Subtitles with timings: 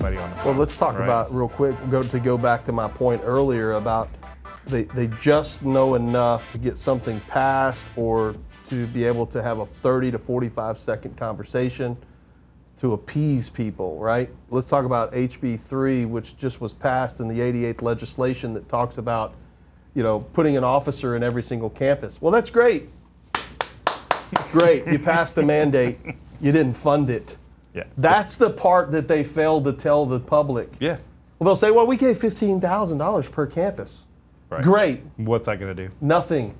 [0.00, 1.04] Well, let's talk Right.
[1.04, 1.76] about real quick.
[1.90, 4.08] Go to go back to my point earlier about
[4.66, 8.34] they they just know enough to get something passed or
[8.68, 11.96] to be able to have a 30 to 45 second conversation
[12.78, 14.30] to appease people, right?
[14.50, 18.98] Let's talk about HB 3, which just was passed in the 88th legislation that talks
[18.98, 19.34] about,
[19.94, 22.20] you know, putting an officer in every single campus.
[22.20, 22.88] Well, that's great.
[24.50, 24.86] great.
[24.86, 25.98] You passed the mandate.
[26.40, 27.36] You didn't fund it.
[27.74, 27.84] Yeah.
[27.96, 30.70] That's the part that they failed to tell the public.
[30.80, 30.98] yeah.
[31.38, 34.04] Well, they'll say, well, we gave $15,000 per campus.
[34.48, 34.62] Right.
[34.62, 35.00] Great.
[35.16, 35.92] What's that going to do?
[36.00, 36.54] Nothing.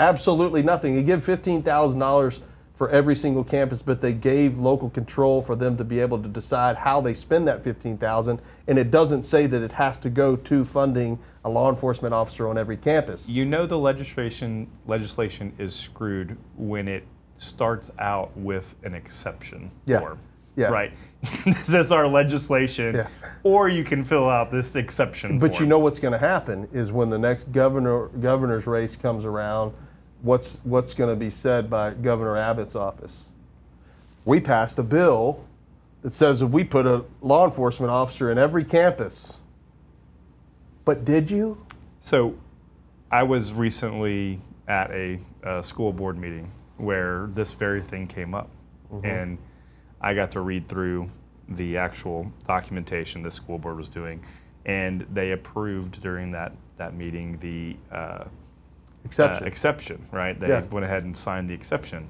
[0.00, 0.94] Absolutely nothing.
[0.94, 2.40] You give $15,000
[2.74, 6.28] for every single campus, but they gave local control for them to be able to
[6.28, 10.36] decide how they spend that 15,000, and it doesn't say that it has to go
[10.36, 13.28] to funding a law enforcement officer on every campus.
[13.28, 17.04] You know the legislation legislation is screwed when it
[17.38, 20.00] starts out with an exception Yeah.
[20.00, 20.18] form.
[20.56, 20.66] Yeah.
[20.68, 20.92] Right.
[21.44, 22.94] this is our legislation.
[22.96, 23.08] Yeah.
[23.42, 25.62] Or you can fill out this exception But form.
[25.64, 29.72] you know what's going to happen is when the next governor governor's race comes around,
[30.20, 33.28] what's what's going to be said by Governor Abbott's office?
[34.24, 35.44] We passed a bill
[36.02, 39.38] that says if we put a law enforcement officer in every campus.
[40.84, 41.64] But did you?
[42.00, 42.34] So,
[43.10, 46.50] I was recently at a, uh school board meeting
[46.86, 48.50] where this very thing came up,
[48.92, 49.06] Mm-hmm.
[49.06, 49.38] and
[50.02, 51.08] I got to read through
[51.48, 54.22] the actual documentation the school board was doing,
[54.66, 58.24] and they approved during that that meeting the uh,
[59.06, 59.44] Exception.
[59.44, 60.06] uh, exception.
[60.12, 60.38] Right?
[60.38, 60.62] They Yeah.
[60.70, 62.08] went ahead and signed the exception.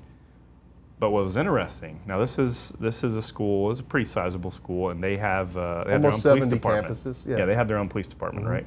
[0.99, 2.01] But what was interesting?
[2.07, 3.71] Now this is this is a school.
[3.71, 6.93] It's a pretty sizable school, and they have uh, they have their own police department.
[6.97, 7.37] campuses, yeah.
[7.37, 7.47] Mm-hmm.
[7.47, 8.67] they have their own police department, right?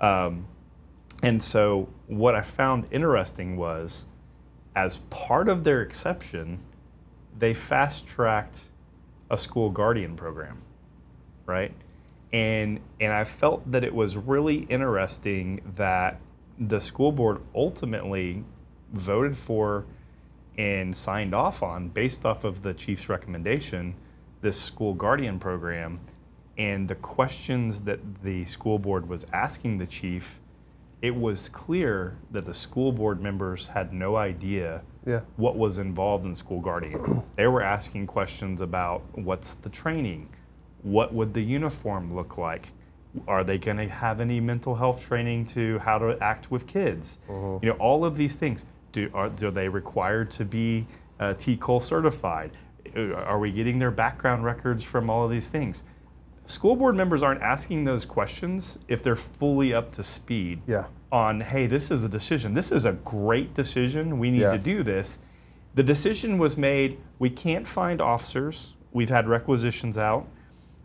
[0.00, 0.46] Um,
[1.24, 4.04] and so what I found interesting was,
[4.78, 6.60] as part of their exception,
[7.36, 8.66] they fast tracked
[9.28, 10.62] a school guardian program,
[11.46, 11.72] right?
[12.32, 16.20] And and I felt that it was really interesting that
[16.56, 18.44] the school board ultimately
[18.92, 19.84] voted for
[20.56, 23.94] and signed off on based off of the chief's recommendation
[24.42, 25.98] this school guardian program
[26.56, 30.38] and the questions that the school board was asking the chief
[31.00, 35.20] it was clear that the school board members had no idea Yeah.
[35.36, 37.22] what was involved in school guardian.
[37.36, 40.28] they were asking questions about what's the training,
[40.82, 42.68] what would the uniform look like,
[43.26, 47.18] are they going to have any mental health training to how to act with kids,
[47.28, 48.64] you know, all of these things.
[48.92, 50.86] Do are, are they required to be
[51.20, 52.56] uh, TCOLE certified?
[52.96, 55.82] Uh, Are we getting their background records from all of these things?
[56.48, 60.84] School board members aren't asking those questions if they're fully up to speed Yeah.
[61.12, 62.54] on, hey, this is a decision.
[62.54, 64.18] This is a great decision.
[64.18, 64.52] We need Yeah.
[64.52, 65.18] to do this.
[65.74, 68.74] The decision was made we can't find officers.
[68.92, 70.26] We've had requisitions out.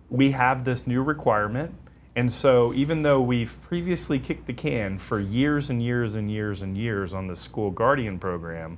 [0.09, 1.73] We have this new requirement.
[2.15, 6.61] And so, even though we've previously kicked the can for years and years and years
[6.61, 8.77] and years on the school guardian program,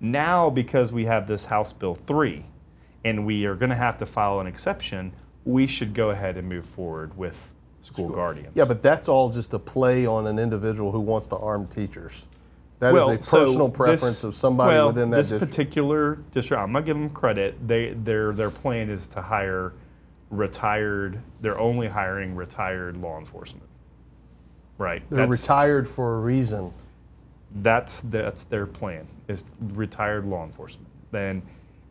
[0.00, 2.46] now because we have this House Bill 3
[3.04, 5.12] and we are going to have to file an exception,
[5.44, 8.52] we should go ahead and move forward with school guardians.
[8.54, 12.24] Yeah, but that's all just a play on an individual who wants to arm teachers.
[12.80, 15.50] That is well, a so personal preference this- of somebody well, within that this district.
[15.52, 16.62] particular district.
[16.62, 17.66] I'm gonna give them credit.
[17.66, 19.72] They their their plan is to hire
[20.30, 21.18] retired.
[21.40, 23.68] They're only hiring retired law enforcement.
[24.78, 25.02] Right.
[25.10, 26.72] They're That's- retired for a reason.
[27.62, 29.44] that's that's their plan is
[29.74, 31.40] retired law enforcement then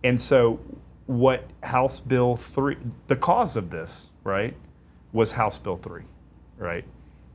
[0.03, 0.59] and so
[1.05, 2.77] what house bill 3
[3.07, 4.55] the cause of this right
[5.11, 6.03] was house bill 3
[6.57, 6.85] right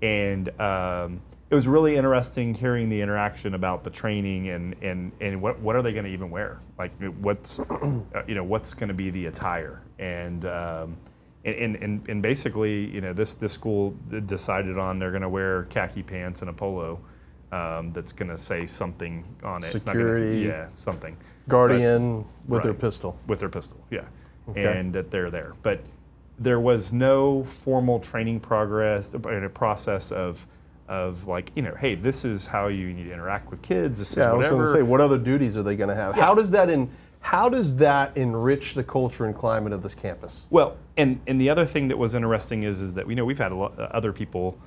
[0.00, 1.20] and um,
[1.50, 5.76] it was really interesting hearing the interaction about the training and and and what what
[5.76, 9.10] are they going to even wear like what's uh, you know what's going to be
[9.10, 10.96] the attire and um,
[11.44, 13.96] and, and, and, basically, you know, this, this school
[14.26, 17.00] decided on they're going to wear khaki pants and a polo
[17.52, 19.74] um, that's going to say something on it.
[19.74, 20.40] It's not gonna- Security.
[20.46, 21.16] yeah, something.
[21.48, 23.18] Guardian with their pistol.
[23.26, 24.04] With their pistol, yeah.
[24.50, 24.78] Okay.
[24.78, 25.54] And that they're there.
[25.62, 25.80] But
[26.38, 30.46] there was no formal training progress, uh, and a process of,
[30.88, 33.98] of like, you know, hey, this is how you need to interact with kids.
[33.98, 36.16] This Yeah, I was going to say, what other duties are they going to have?
[36.16, 36.24] Yeah.
[36.24, 36.88] How does that in
[37.20, 40.46] how does that enrich the culture and climate of this campus?
[40.50, 43.38] Well, and and the other thing that was interesting is is that you know we've
[43.38, 44.58] had a lot uh, other people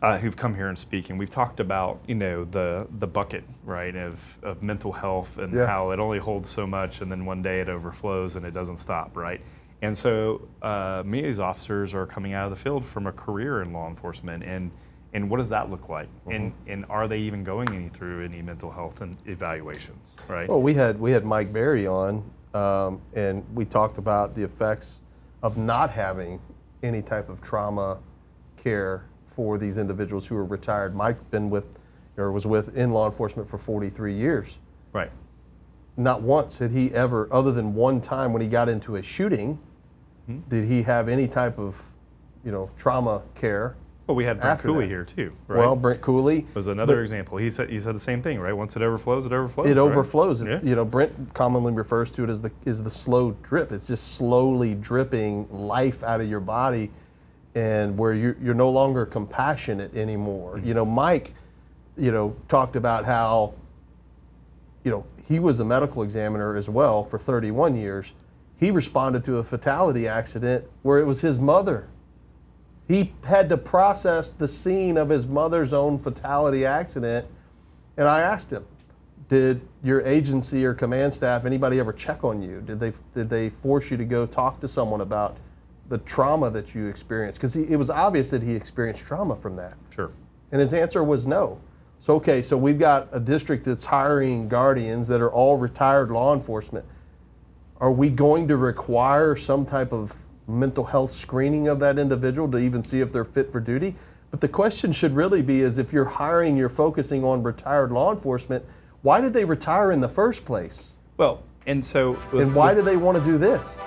[0.00, 3.44] uh, who've come here and speak, and we've talked about you know the the bucket
[3.64, 5.66] right of of mental health and Yeah.
[5.66, 8.78] how it only holds so much, and then one day it overflows and it doesn't
[8.78, 9.40] stop, right?
[9.82, 13.12] And so uh, many of these officers are coming out of the field from a
[13.12, 14.70] career in law enforcement, and
[15.14, 16.08] and what does that look like?
[16.30, 20.48] And and are they even going any through any mental health and evaluations, right?
[20.48, 22.22] Well, we had we had Mike Berry on,
[22.54, 25.00] um, and we talked about the effects
[25.42, 26.40] of not having
[26.82, 27.98] any type of trauma
[28.56, 29.04] care
[29.38, 30.96] for these individuals who are retired.
[30.96, 31.78] Mike's been with,
[32.16, 34.58] or was with in law enforcement for 43 years.
[34.92, 35.12] Right.
[35.96, 39.60] Not once had he ever, other than one time when he got into a shooting,
[40.26, 40.40] hmm?
[40.48, 41.80] did he have any type of,
[42.44, 43.76] you know, trauma care.
[44.08, 44.90] Well, we had Brent Cooley that.
[44.90, 45.58] here too, right?
[45.60, 46.44] Well, Brent Cooley.
[46.54, 47.38] was another but- example.
[47.38, 48.54] He said he said the same thing, right?
[48.54, 49.66] Once it overflows, it overflows.
[49.66, 49.78] It right?
[49.78, 50.44] overflows.
[50.44, 50.58] Yeah.
[50.64, 53.70] You know, Brent commonly refers to it as the is the slow drip.
[53.70, 56.90] It's just slowly dripping life out of your body,
[57.58, 60.56] and where you're you're no longer compassionate anymore.
[60.56, 60.68] Mm-hmm.
[60.68, 61.34] You know, Mike,
[61.96, 63.54] you know, talked about how,
[64.84, 68.12] you know, he was a medical examiner as well for 31 years.
[68.56, 71.88] He responded to a fatality accident where it was his mother.
[72.86, 77.26] He had to process the scene of his mother's own fatality accident
[77.96, 78.64] and I asked him,
[79.28, 82.62] did your agency or command staff, anybody ever check on you?
[82.64, 85.36] Did they, did they force you to go talk to someone about
[85.88, 87.38] the trauma that you experienced?
[87.40, 89.74] Because it was obvious that he experienced trauma from that.
[89.90, 90.10] Sure.
[90.52, 91.60] And his answer was no.
[92.00, 96.34] So, okay, so we've got a district that's hiring guardians that are all retired law
[96.34, 96.84] enforcement.
[97.80, 102.58] Are we going to require some type of mental health screening of that individual to
[102.58, 103.96] even see if they're fit for duty?
[104.30, 108.12] But the question should really be is if you're hiring, you're focusing on retired law
[108.12, 108.64] enforcement,
[109.02, 110.92] why did they retire in the first place?
[111.16, 113.78] Well, and so And why do they want to do this?